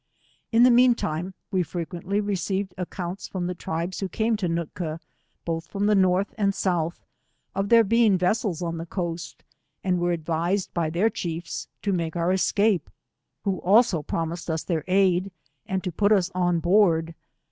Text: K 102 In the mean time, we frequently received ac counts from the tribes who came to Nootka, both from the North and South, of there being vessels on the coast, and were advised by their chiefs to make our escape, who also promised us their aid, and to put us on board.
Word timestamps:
K 0.51 0.57
102 0.57 0.57
In 0.57 0.63
the 0.63 0.75
mean 0.75 0.95
time, 0.95 1.33
we 1.51 1.61
frequently 1.61 2.19
received 2.19 2.73
ac 2.75 2.87
counts 2.89 3.27
from 3.27 3.45
the 3.45 3.53
tribes 3.53 3.99
who 3.99 4.09
came 4.09 4.35
to 4.37 4.47
Nootka, 4.49 4.99
both 5.45 5.67
from 5.67 5.85
the 5.85 5.93
North 5.93 6.33
and 6.39 6.55
South, 6.55 7.05
of 7.53 7.69
there 7.69 7.83
being 7.83 8.17
vessels 8.17 8.63
on 8.63 8.79
the 8.79 8.87
coast, 8.87 9.43
and 9.83 9.99
were 9.99 10.11
advised 10.11 10.73
by 10.73 10.89
their 10.89 11.11
chiefs 11.11 11.67
to 11.83 11.93
make 11.93 12.15
our 12.15 12.31
escape, 12.31 12.89
who 13.43 13.59
also 13.61 14.01
promised 14.01 14.49
us 14.49 14.63
their 14.63 14.83
aid, 14.87 15.31
and 15.67 15.83
to 15.83 15.91
put 15.91 16.11
us 16.11 16.31
on 16.33 16.59
board. 16.61 17.13